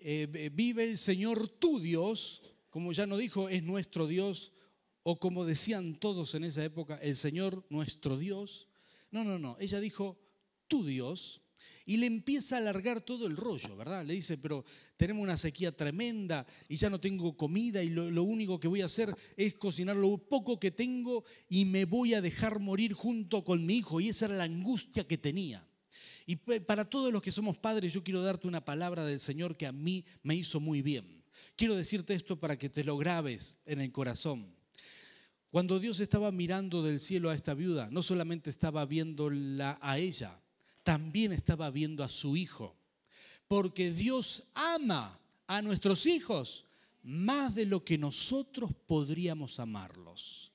[0.00, 4.52] eh, vive el Señor tu Dios, como ya no dijo, es nuestro Dios
[5.02, 8.68] o como decían todos en esa época, el Señor nuestro Dios.
[9.10, 9.56] No, no, no.
[9.58, 10.16] Ella dijo,
[10.68, 11.42] tu Dios.
[11.90, 14.04] Y le empieza a alargar todo el rollo, ¿verdad?
[14.04, 14.64] Le dice, pero
[14.96, 18.80] tenemos una sequía tremenda y ya no tengo comida y lo, lo, único que voy
[18.80, 23.42] a hacer es cocinar lo poco que tengo y me voy a dejar morir junto
[23.42, 24.00] con mi hijo.
[24.00, 25.66] Y esa era la angustia que tenía.
[26.26, 29.66] Y para todos los que somos padres, yo quiero darte una palabra del Señor que
[29.66, 31.24] a mí me hizo muy bien.
[31.56, 34.54] Quiero decirte esto para que te lo grabes en el corazón.
[35.50, 40.40] Cuando Dios estaba mirando del cielo a esta viuda, no solamente estaba viéndola a ella,
[40.82, 42.76] también estaba viendo a su hijo.
[43.48, 46.66] Porque Dios ama a nuestros hijos
[47.02, 50.52] más de lo que nosotros podríamos amarlos.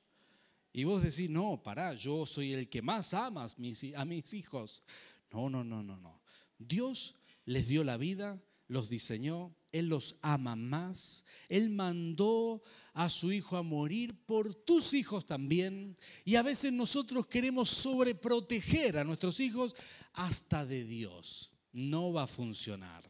[0.72, 3.56] Y vos decís, no, pará, yo soy el que más amas
[3.96, 4.84] a mis hijos.
[5.32, 6.22] No, no, no, no, no.
[6.58, 11.26] Dios les dio la vida, los diseñó, Él los ama más.
[11.50, 12.62] Él mandó
[12.96, 15.98] a su hijo a morir por tus hijos también.
[16.24, 19.76] Y a veces nosotros queremos sobreproteger a nuestros hijos
[20.14, 21.52] hasta de Dios.
[21.74, 23.04] No va a funcionar.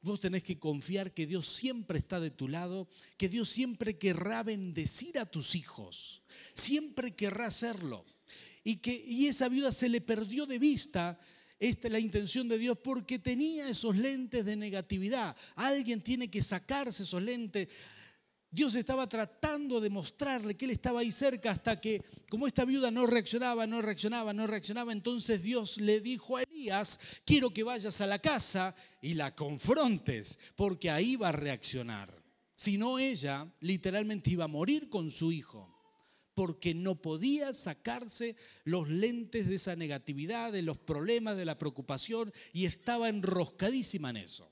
[0.00, 4.42] Vos tenés que confiar que Dios siempre está de tu lado, que Dios siempre querrá
[4.42, 6.22] bendecir a tus hijos,
[6.54, 8.04] siempre querrá hacerlo.
[8.64, 11.18] Y que y esa viuda se le perdió de vista
[11.62, 15.36] esta es la intención de Dios porque tenía esos lentes de negatividad.
[15.54, 17.68] Alguien tiene que sacarse esos lentes.
[18.52, 22.90] Dios estaba tratando de mostrarle que Él estaba ahí cerca hasta que, como esta viuda
[22.90, 28.02] no reaccionaba, no reaccionaba, no reaccionaba, entonces Dios le dijo a Elías, quiero que vayas
[28.02, 32.22] a la casa y la confrontes, porque ahí va a reaccionar.
[32.54, 35.72] Si no, ella literalmente iba a morir con su hijo
[36.34, 42.32] porque no podía sacarse los lentes de esa negatividad, de los problemas, de la preocupación
[42.52, 44.51] y estaba enroscadísima en eso.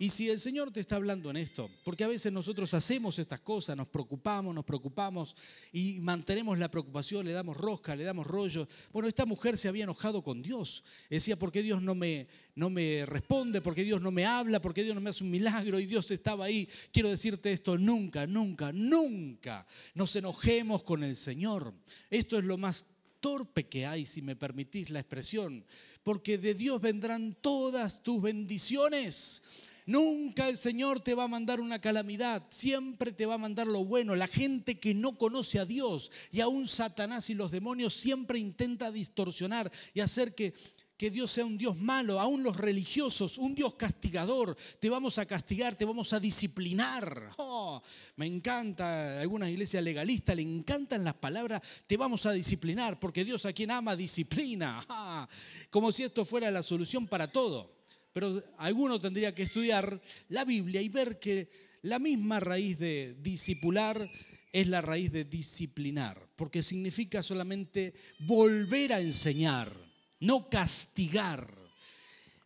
[0.00, 3.40] Y si el Señor te está hablando en esto, porque a veces nosotros hacemos estas
[3.40, 5.34] cosas, nos preocupamos, nos preocupamos
[5.72, 8.68] y mantenemos la preocupación, le damos rosca, le damos rollo.
[8.92, 10.84] Bueno, esta mujer se había enojado con Dios.
[11.10, 13.60] Decía, ¿por qué Dios no me, no me responde?
[13.60, 14.60] ¿Por qué Dios no me habla?
[14.60, 15.80] ¿Por qué Dios no me hace un milagro?
[15.80, 16.68] Y Dios estaba ahí.
[16.92, 21.74] Quiero decirte esto, nunca, nunca, nunca nos enojemos con el Señor.
[22.08, 22.86] Esto es lo más
[23.18, 25.64] torpe que hay, si me permitís la expresión,
[26.04, 29.42] porque de Dios vendrán todas tus bendiciones.
[29.88, 33.86] Nunca el Señor te va a mandar una calamidad, siempre te va a mandar lo
[33.86, 34.14] bueno.
[34.14, 38.92] La gente que no conoce a Dios y aún Satanás y los demonios siempre intenta
[38.92, 40.52] distorsionar y hacer que
[40.98, 44.56] que Dios sea un Dios malo, aún los religiosos, un Dios castigador.
[44.80, 47.30] Te vamos a castigar, te vamos a disciplinar.
[47.38, 47.80] Oh,
[48.16, 53.46] me encanta, algunas iglesias legalistas le encantan las palabras, te vamos a disciplinar, porque Dios
[53.46, 54.84] a quien ama disciplina.
[54.88, 55.28] Ah,
[55.70, 57.77] como si esto fuera la solución para todo
[58.12, 61.50] pero alguno tendría que estudiar la Biblia y ver que
[61.82, 64.10] la misma raíz de discipular
[64.52, 69.72] es la raíz de disciplinar, porque significa solamente volver a enseñar,
[70.20, 71.54] no castigar.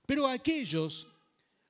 [0.07, 1.09] Pero aquellos,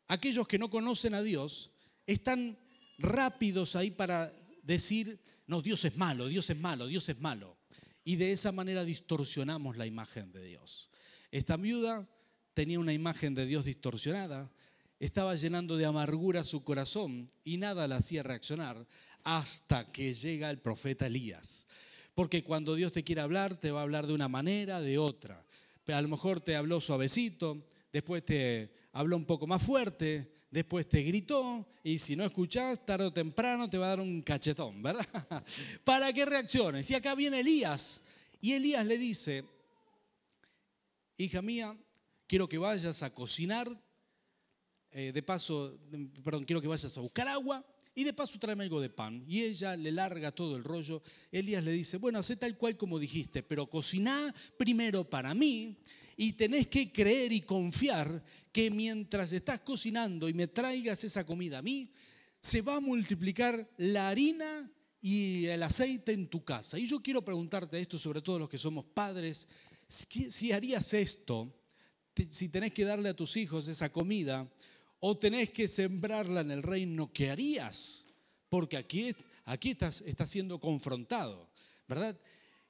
[0.09, 1.71] aquellos que no conocen a Dios,
[2.07, 2.59] están
[2.99, 7.59] rápidos ahí para decir, no, Dios es malo, Dios es malo, Dios es malo.
[8.05, 10.91] Y de esa manera distorsionamos la imagen de Dios.
[11.31, 12.09] Esta viuda
[12.55, 14.51] tenía una imagen de Dios distorsionada,
[15.01, 18.87] estaba llenando de amargura su corazón y nada la hacía reaccionar
[19.25, 21.67] hasta que llega el profeta Elías.
[22.15, 25.45] Porque cuando Dios te quiere hablar, te va a hablar de una manera, de otra.
[25.85, 30.89] Pero a lo mejor te habló suavecito, después te habló un poco más fuerte, después
[30.89, 34.83] te gritó y si no escuchás, tarde o temprano te va a dar un cachetón,
[34.83, 35.07] ¿verdad?
[35.85, 36.89] Para que reacciones.
[36.91, 38.05] Y acá viene Elías
[38.41, 39.45] y Elías le dice,
[41.17, 41.77] hija mía,
[42.33, 43.69] quiero que vayas a cocinar,
[44.91, 45.79] eh, de paso,
[46.25, 47.63] perdón, quiero que vayas a buscar agua
[47.95, 49.23] y de paso tráeme algo de pan.
[49.29, 51.03] Y ella le larga todo el rollo.
[51.31, 55.77] Elías le dice, bueno, hace tal cual como dijiste, pero cociná primero para mí
[56.17, 61.59] y tenés que creer y confiar que mientras estás cocinando y me traigas esa comida
[61.59, 61.93] a mí,
[62.41, 66.79] se va a multiplicar la harina y el aceite en tu casa.
[66.79, 69.51] Y yo quiero preguntarte esto, sobre todo los que somos padres,
[69.87, 71.59] si harías esto,
[72.15, 74.51] si tenés que darle a tus hijos esa comida
[75.01, 78.07] o tenés que sembrarla en el reino, ¿qué harías?
[78.49, 81.49] Porque aquí, aquí estás, siendo confrontado,
[81.89, 82.19] ¿verdad?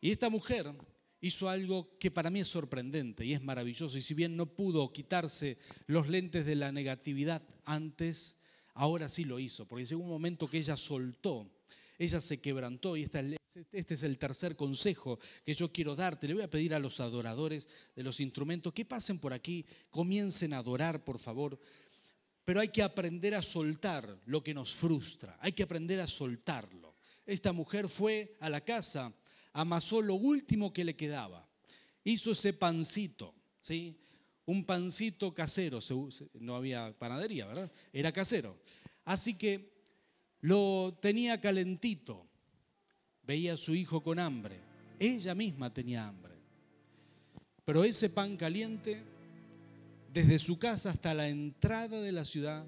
[0.00, 0.72] Y esta mujer
[1.20, 3.98] hizo algo que para mí es sorprendente y es maravilloso.
[3.98, 8.38] Y si bien no pudo quitarse los lentes de la negatividad antes,
[8.74, 11.50] ahora sí lo hizo, porque llegó un momento que ella soltó,
[11.98, 13.36] ella se quebrantó y esta es
[13.72, 16.26] este es el tercer consejo que yo quiero darte.
[16.26, 20.52] Le voy a pedir a los adoradores de los instrumentos que pasen por aquí, comiencen
[20.54, 21.58] a adorar, por favor.
[22.44, 26.96] Pero hay que aprender a soltar lo que nos frustra, hay que aprender a soltarlo.
[27.24, 29.12] esta mujer fue a la casa,
[29.52, 31.48] amasó lo último que le quedaba,
[32.04, 33.98] hizo ese pancito, ¿sí?
[34.44, 35.78] Un pancito casero,
[36.34, 37.70] no había panadería, ¿verdad?
[37.92, 38.58] Era casero.
[39.04, 39.72] Así que
[40.40, 42.28] lo tenía calentito,
[43.26, 44.60] veía a su hijo con hambre,
[44.98, 46.32] ella misma tenía hambre.
[47.64, 49.02] Pero ese pan caliente,
[50.12, 52.64] desde su casa hasta la entrada de la ciudad,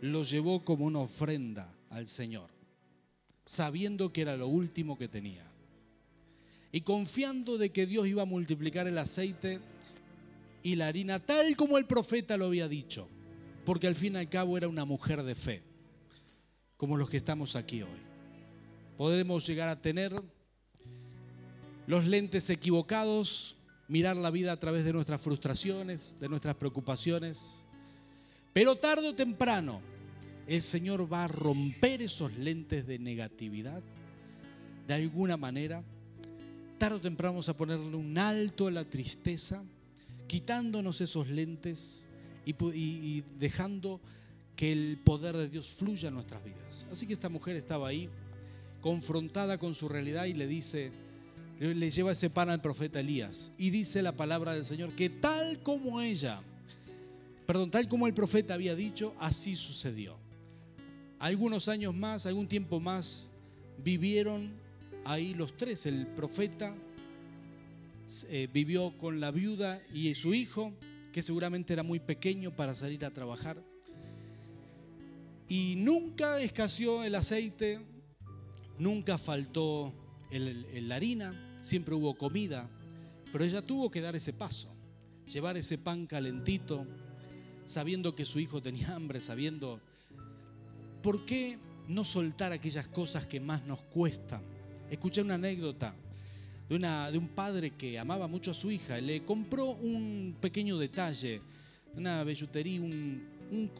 [0.00, 2.50] lo llevó como una ofrenda al Señor,
[3.44, 5.44] sabiendo que era lo último que tenía.
[6.72, 9.60] Y confiando de que Dios iba a multiplicar el aceite
[10.62, 13.08] y la harina tal como el profeta lo había dicho,
[13.64, 15.62] porque al fin y al cabo era una mujer de fe,
[16.76, 18.15] como los que estamos aquí hoy.
[18.96, 20.12] Podremos llegar a tener
[21.86, 23.56] los lentes equivocados,
[23.88, 27.64] mirar la vida a través de nuestras frustraciones, de nuestras preocupaciones,
[28.52, 29.82] pero tarde o temprano
[30.46, 33.82] el Señor va a romper esos lentes de negatividad
[34.86, 35.82] de alguna manera.
[36.78, 39.62] Tarde o temprano vamos a ponerle un alto a la tristeza,
[40.26, 42.08] quitándonos esos lentes
[42.46, 44.00] y, dejando
[44.54, 46.86] que el poder de Dios fluya en nuestras vidas.
[46.90, 48.08] Así que esta mujer estaba ahí,
[48.86, 50.92] confrontada con su realidad y le dice,
[51.58, 55.60] le lleva ese pan al profeta Elías y dice la palabra del Señor que tal
[55.60, 56.40] como ella,
[57.48, 60.16] Perdón, tal como el profeta había dicho, así sucedió.
[61.18, 63.32] Algunos años más, algún tiempo más,
[63.82, 64.52] vivieron
[65.04, 65.84] ahí los tres.
[65.86, 66.72] El profeta
[68.28, 70.72] eh, vivió con la viuda y su hijo,
[71.12, 73.60] que seguramente era muy pequeño para salir a trabajar.
[75.48, 77.80] Y nunca escaseó el aceite,
[78.78, 79.94] nunca faltó
[80.30, 82.68] la harina, siempre hubo comida,
[83.32, 84.68] pero ella tuvo que dar ese paso,
[85.26, 86.86] llevar ese pan calentito
[87.66, 89.80] sabiendo que su hijo tenía hambre, sabiendo...
[91.02, 94.42] ¿Por qué no soltar aquellas cosas que más nos cuestan?
[94.90, 95.94] Escuché una anécdota
[96.68, 99.00] de, una, de un padre que amaba mucho a su hija.
[99.00, 101.42] Le compró un pequeño detalle,
[101.94, 103.22] una bellutería, un,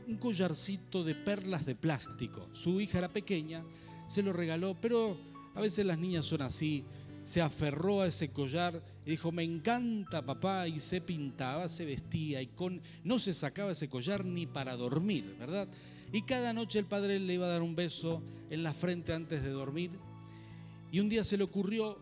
[0.07, 2.49] un collarcito de perlas de plástico.
[2.53, 3.65] Su hija era pequeña,
[4.07, 5.19] se lo regaló, pero
[5.55, 6.85] a veces las niñas son así
[7.27, 12.41] se aferró a ese collar y dijo, me encanta papá, y se pintaba, se vestía,
[12.41, 15.69] y con, no se sacaba ese collar ni para dormir, ¿verdad?
[16.13, 19.43] Y cada noche el padre le iba a dar un beso en la frente antes
[19.43, 19.91] de dormir,
[20.93, 21.99] y un día se le ocurrió,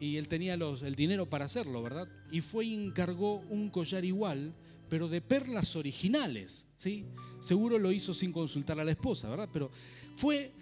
[0.00, 2.06] y él tenía los, el dinero para hacerlo, ¿verdad?
[2.30, 4.54] Y fue y encargó un collar igual,
[4.90, 7.06] pero de perlas originales, ¿sí?
[7.40, 9.48] Seguro lo hizo sin consultar a la esposa, ¿verdad?
[9.50, 9.70] Pero
[10.16, 10.52] fue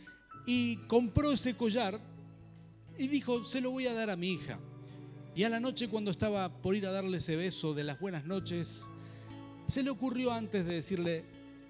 [0.47, 2.01] y compró ese collar
[2.99, 4.59] y dijo, se lo voy a dar a mi hija.
[5.35, 8.27] Y a la noche cuando estaba por ir a darle ese beso de las buenas
[8.27, 8.89] noches,
[9.67, 11.25] se le ocurrió antes de decirle,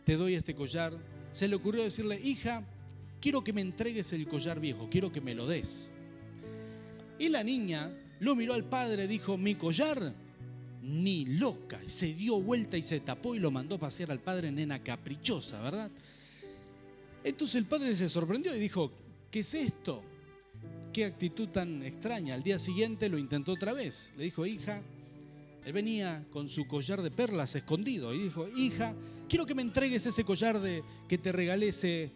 [0.05, 0.93] te doy este collar,
[1.31, 2.65] se le ocurrió decirle, hija,
[3.21, 5.93] quiero que me entregues el collar viejo, quiero que me lo des.
[7.19, 10.13] Y la niña lo miró al padre, dijo, mi collar,
[10.83, 11.79] ni loca.
[11.87, 15.61] Se dio vuelta y se tapó y lo mandó a pasear al padre, nena caprichosa,
[15.61, 15.91] ¿verdad?
[17.25, 18.93] Entonces el padre se sorprendió y dijo,
[19.31, 20.03] ¿qué es esto?
[20.93, 22.35] qué actitud tan extraña.
[22.35, 24.13] Al día siguiente lo intentó otra vez.
[24.17, 24.83] Le dijo, hija,
[25.65, 28.95] él venía con su collar de perlas escondido y dijo, hija,
[29.29, 32.13] quiero que me entregues ese collar de que te regalé, ese,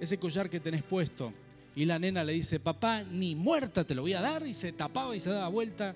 [0.00, 1.32] ese collar que tenés puesto.
[1.74, 4.46] Y la nena le dice, papá, ni muerta te lo voy a dar.
[4.46, 5.94] Y se tapaba y se daba vuelta.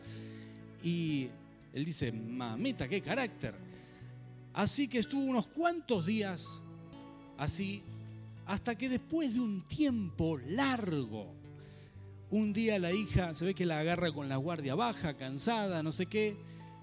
[0.82, 1.28] Y
[1.72, 3.54] él dice, mamita, qué carácter.
[4.52, 6.62] Así que estuvo unos cuantos días
[7.38, 7.82] así,
[8.50, 11.32] hasta que después de un tiempo largo,
[12.30, 15.92] un día la hija se ve que la agarra con la guardia baja, cansada, no
[15.92, 16.36] sé qué.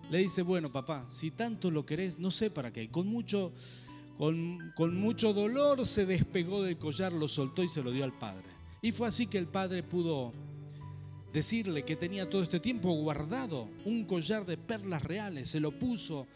[0.10, 2.89] Le dice, bueno papá, si tanto lo querés, no sé para qué.
[2.89, 3.51] Con mucho,
[4.17, 8.17] con, con mucho dolor se despegó del collar, lo soltó y se lo dio al
[8.17, 8.45] padre.
[8.82, 10.32] Y fue así que el padre pudo
[11.34, 15.49] decirle que tenía todo este tiempo guardado un collar de perlas reales.
[15.49, 16.27] Se lo puso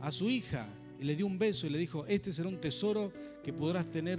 [0.00, 3.12] a su hija y le dio un beso y le dijo, este será un tesoro
[3.44, 4.18] que podrás tener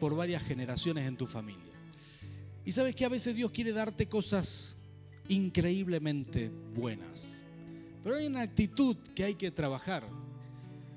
[0.00, 1.72] por varias generaciones en tu familia.
[2.64, 4.76] Y sabes que a veces Dios quiere darte cosas
[5.28, 7.42] increíblemente buenas.
[8.02, 10.06] Pero hay una actitud que hay que trabajar.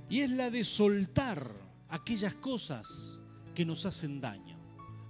[0.10, 1.52] Y es la de soltar
[1.90, 3.22] aquellas cosas
[3.56, 4.58] que nos hacen daño.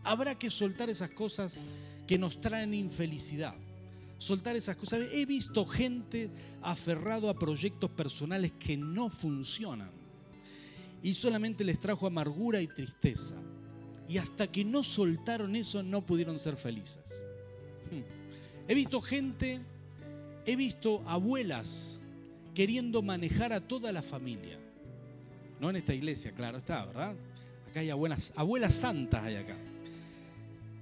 [0.03, 1.63] Habrá que soltar esas cosas
[2.08, 3.56] que nos traen infelicidad.
[4.17, 5.01] Soltar esas cosas.
[5.12, 9.91] He visto gente aferrado a proyectos personales que no funcionan.
[11.03, 13.36] Y solamente les trajo amargura y tristeza.
[14.10, 17.23] Y hasta que no soltaron eso no pudieron ser felices.
[17.92, 18.02] Hmm.
[18.67, 19.60] He visto gente,
[20.46, 22.02] he visto abuelas
[22.54, 24.60] queriendo manejar a toda la familia.
[25.60, 27.15] No en esta iglesia, claro está, ¿verdad?
[27.69, 29.58] Acá hay abuelas, abuelas santas hay acá.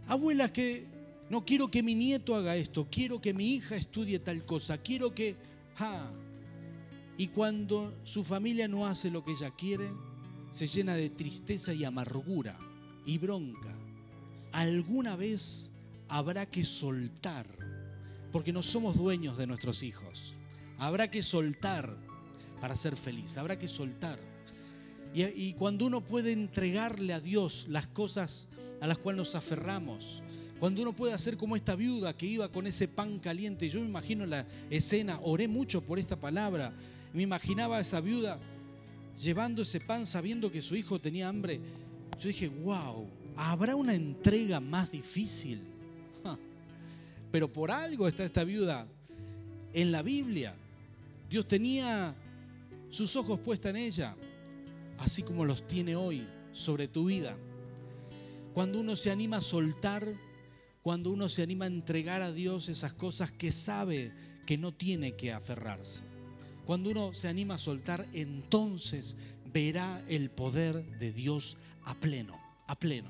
[0.08, 0.86] Abuela, que
[1.30, 5.14] no quiero que mi nieto haga esto, quiero que mi hija estudie tal cosa, quiero
[5.16, 5.36] que...
[7.18, 9.90] Y cuando su familia no hace lo que ella quiere,
[10.52, 12.58] se llena de tristeza y amargura
[13.06, 13.74] y bronca.
[14.52, 15.72] Alguna vez
[16.08, 17.46] habrá que soltar,
[18.32, 20.36] porque no somos dueños de nuestros hijos.
[20.78, 21.96] Habrá que soltar
[22.62, 24.20] para ser feliz, habrá que soltar.
[25.14, 28.50] Y, cuando uno puede entregarle a Dios las cosas
[28.82, 30.22] a las cuales nos aferramos,
[30.60, 33.88] cuando uno puede hacer como esta viuda que iba con ese pan caliente, yo me
[33.88, 36.74] imagino la escena, oré mucho por esta palabra,
[37.14, 38.40] me imaginaba a esa viuda
[39.18, 41.60] llevando ese pan sabiendo que su hijo tenía hambre.
[42.20, 45.62] Yo dije, wow, ¿habrá una entrega más difícil?
[47.32, 48.88] Pero por algo está esta viuda
[49.74, 50.56] en la Biblia.
[51.30, 52.16] Dios tenía
[52.90, 54.16] sus ojos puestos en ella,
[54.98, 57.36] así como los tiene hoy sobre tu vida.
[58.54, 60.16] Cuando uno se anima a soltar,
[60.82, 64.14] cuando uno se anima a entregar a Dios esas cosas que sabe
[64.46, 66.04] que no tiene que aferrarse.
[66.66, 69.18] Cuando uno se anima a soltar, entonces
[69.52, 73.10] verá el poder de Dios a pleno, a pleno.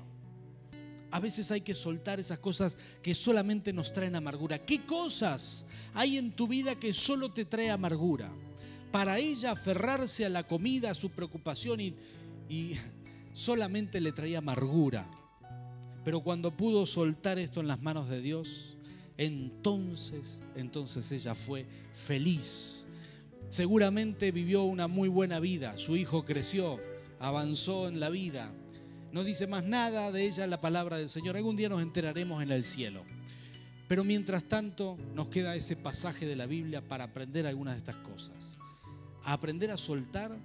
[1.10, 4.64] A veces hay que soltar esas cosas que solamente nos traen amargura.
[4.64, 8.30] ¿Qué cosas hay en tu vida que solo te trae amargura?
[8.92, 11.94] Para ella aferrarse a la comida, a su preocupación y,
[12.48, 12.76] y
[13.32, 15.08] solamente le traía amargura.
[16.04, 18.76] Pero cuando pudo soltar esto en las manos de Dios,
[19.16, 22.86] entonces, entonces ella fue feliz.
[23.48, 25.78] Seguramente vivió una muy buena vida.
[25.78, 26.78] Su hijo creció,
[27.18, 28.52] avanzó en la vida.
[29.16, 31.38] No dice más nada de ella la palabra del Señor.
[31.38, 33.02] Algún día nos enteraremos en el cielo.
[33.88, 37.96] Pero mientras tanto nos queda ese pasaje de la Biblia para aprender algunas de estas
[37.96, 38.58] cosas.
[39.24, 40.36] Aprender a soltar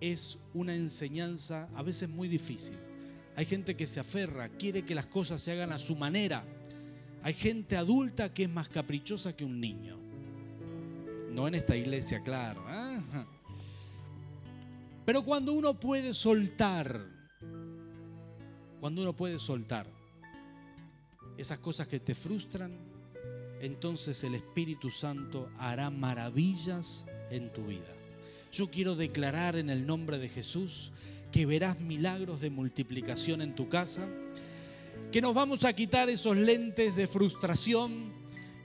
[0.00, 2.78] es una enseñanza a veces muy difícil.
[3.36, 6.46] Hay gente que se aferra, quiere que las cosas se hagan a su manera.
[7.22, 9.98] Hay gente adulta que es más caprichosa que un niño.
[11.30, 12.64] No en esta iglesia, claro.
[12.70, 13.00] ¿eh?
[15.04, 17.17] Pero cuando uno puede soltar,
[18.80, 19.86] cuando uno puede soltar
[21.36, 22.76] esas cosas que te frustran,
[23.60, 27.94] entonces el Espíritu Santo hará maravillas en tu vida.
[28.52, 30.92] Yo quiero declarar en el nombre de Jesús
[31.32, 34.08] que verás milagros de multiplicación en tu casa,
[35.12, 38.12] que nos vamos a quitar esos lentes de frustración,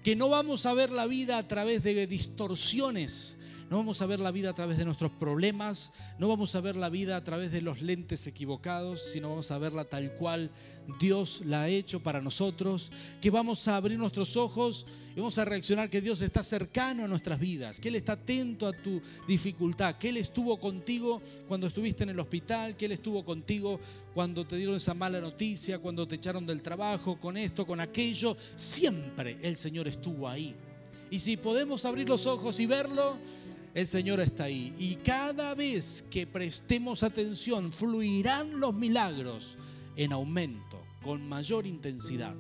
[0.04, 3.38] que no vamos a ver la vida a través de distorsiones,
[3.74, 6.76] no vamos a ver la vida a través de nuestros problemas, no vamos a ver
[6.76, 10.52] la vida a través de los lentes equivocados, sino vamos a verla tal cual
[11.00, 15.46] Dios la ha hecho para nosotros, que vamos a abrir nuestros ojos y vamos a
[15.46, 19.96] reaccionar que Dios está cercano a nuestras vidas, que Él está atento a tu dificultad,
[19.96, 23.80] que Él estuvo contigo cuando estuviste en el hospital, que Él estuvo contigo
[24.14, 28.38] cuando te dieron esa mala noticia, cuando te echaron del trabajo, con esto, con aquello,
[28.54, 30.56] siempre el Señor estuvo ahí.
[31.10, 33.20] Y si podemos abrir los ojos y verlo,
[33.74, 34.74] el Señor está ahí.
[34.78, 39.58] Y cada vez que prestemos atención, fluirán los milagros
[39.96, 42.36] en aumento, con mayor intensidad.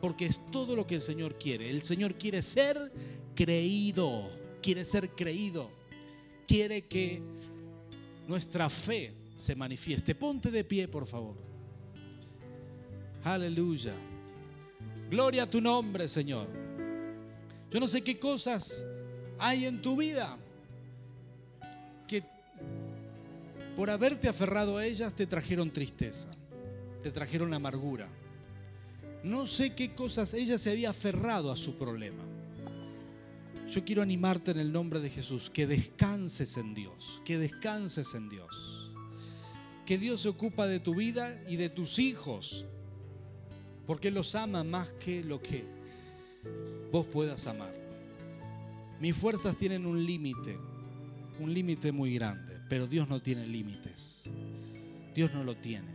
[0.00, 1.68] Porque es todo lo que el Señor quiere.
[1.68, 2.92] El Señor quiere ser
[3.34, 4.30] creído,
[4.62, 5.70] quiere ser creído.
[6.46, 7.22] Quiere que
[8.26, 10.14] nuestra fe se manifieste.
[10.14, 11.36] Ponte de pie, por favor.
[13.22, 13.94] Aleluya.
[15.10, 16.48] Gloria a tu nombre, Señor.
[17.70, 18.84] Yo no sé qué cosas
[19.38, 20.38] hay en tu vida
[23.80, 26.28] por haberte aferrado a ellas te trajeron tristeza,
[27.02, 28.10] te trajeron amargura.
[29.24, 32.22] No sé qué cosas ella se había aferrado a su problema.
[33.66, 38.28] Yo quiero animarte en el nombre de Jesús, que descanses en Dios, que descanses en
[38.28, 38.92] Dios.
[39.86, 42.66] Que Dios se ocupa de tu vida y de tus hijos,
[43.86, 45.64] porque los ama más que lo que
[46.92, 47.74] vos puedas amar.
[49.00, 50.58] Mis fuerzas tienen un límite,
[51.38, 52.59] un límite muy grande.
[52.70, 54.30] Pero Dios no tiene límites.
[55.12, 55.88] Dios no lo tiene.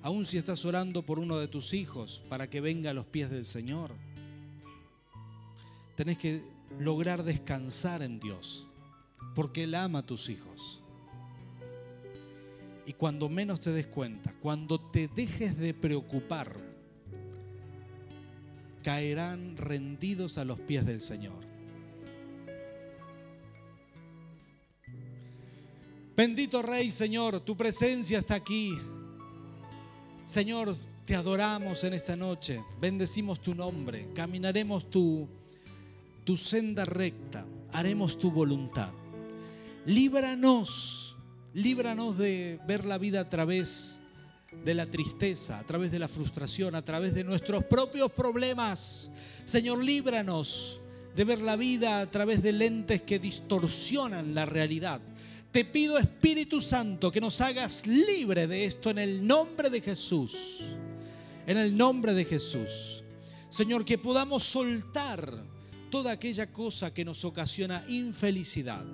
[0.00, 3.30] Aun si estás orando por uno de tus hijos para que venga a los pies
[3.30, 3.92] del Señor,
[5.94, 6.40] tenés que
[6.80, 8.68] lograr descansar en Dios,
[9.34, 10.82] porque Él ama a tus hijos.
[12.86, 16.56] Y cuando menos te des cuenta, cuando te dejes de preocupar,
[18.82, 21.45] caerán rendidos a los pies del Señor.
[26.16, 28.72] Bendito Rey, Señor, tu presencia está aquí.
[30.24, 35.28] Señor, te adoramos en esta noche, bendecimos tu nombre, caminaremos tu,
[36.24, 38.92] tu senda recta, haremos tu voluntad.
[39.84, 41.18] Líbranos,
[41.52, 44.00] líbranos de ver la vida a través
[44.64, 49.12] de la tristeza, a través de la frustración, a través de nuestros propios problemas.
[49.44, 50.80] Señor, líbranos
[51.14, 55.02] de ver la vida a través de lentes que distorsionan la realidad.
[55.56, 60.60] Te pido, Espíritu Santo, que nos hagas libre de esto en el nombre de Jesús.
[61.46, 63.02] En el nombre de Jesús.
[63.48, 65.42] Señor, que podamos soltar
[65.90, 68.84] toda aquella cosa que nos ocasiona infelicidad.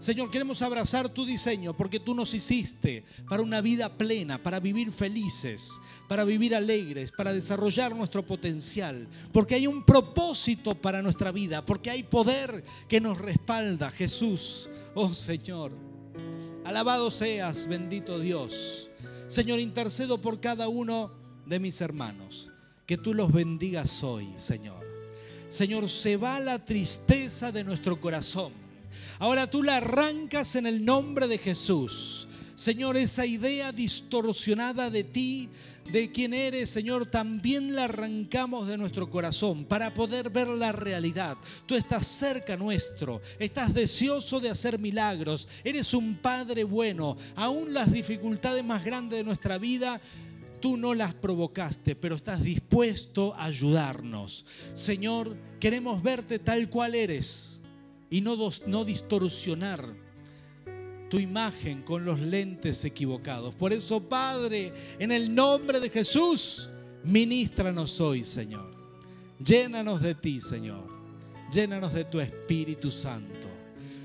[0.00, 4.92] Señor, queremos abrazar tu diseño porque tú nos hiciste para una vida plena, para vivir
[4.92, 11.64] felices, para vivir alegres, para desarrollar nuestro potencial, porque hay un propósito para nuestra vida,
[11.64, 13.90] porque hay poder que nos respalda.
[13.90, 15.91] Jesús, oh Señor,
[16.64, 18.90] alabado seas, bendito Dios.
[19.28, 21.12] Señor, intercedo por cada uno
[21.46, 22.50] de mis hermanos,
[22.86, 24.84] que tú los bendigas hoy, Señor.
[25.48, 28.62] Señor, se va la tristeza de nuestro corazón
[29.18, 32.28] Ahora tú la arrancas en el nombre de Jesús.
[32.54, 35.48] Señor, esa idea distorsionada de ti,
[35.90, 41.36] de quién eres, Señor, también la arrancamos de nuestro corazón para poder ver la realidad.
[41.66, 47.16] Tú estás cerca nuestro, estás deseoso de hacer milagros, eres un Padre bueno.
[47.36, 50.00] Aún las dificultades más grandes de nuestra vida,
[50.60, 54.46] tú no las provocaste, pero estás dispuesto a ayudarnos.
[54.72, 57.60] Señor, queremos verte tal cual eres
[58.08, 60.11] y no, no distorsionar
[61.12, 63.54] tu imagen con los lentes equivocados.
[63.54, 66.70] Por eso, Padre, en el nombre de Jesús,
[67.04, 68.74] ministranos hoy, Señor.
[69.38, 70.88] Llénanos de ti, Señor.
[71.52, 73.46] Llénanos de tu Espíritu Santo.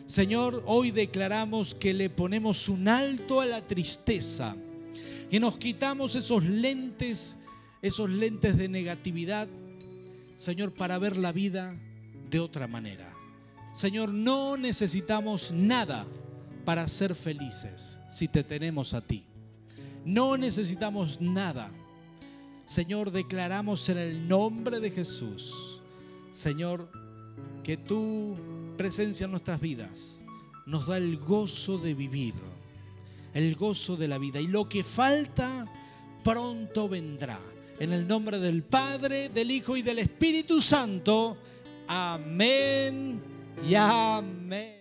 [0.05, 4.57] Señor, hoy declaramos que le ponemos un alto a la tristeza,
[5.29, 7.37] que nos quitamos esos lentes,
[7.81, 9.47] esos lentes de negatividad,
[10.35, 11.73] Señor, para ver la vida
[12.29, 13.15] de otra manera.
[13.71, 16.05] Señor, no necesitamos nada
[16.67, 19.23] para ser felices si te tenemos a ti.
[20.03, 21.71] No necesitamos nada.
[22.65, 25.81] Señor, declaramos en el nombre de Jesús,
[26.33, 26.91] Señor,
[27.63, 28.35] que tu
[28.75, 30.25] presencia en nuestras vidas
[30.65, 32.33] nos da el gozo de vivir,
[33.33, 34.41] el gozo de la vida.
[34.41, 35.65] Y lo que falta
[36.21, 37.39] pronto vendrá.
[37.79, 41.37] En el nombre del Padre, del Hijo y del Espíritu Santo.
[41.87, 43.21] Amén
[43.65, 44.76] y amén.